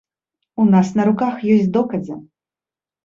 [0.63, 2.21] У нас на руках ёсць доказы.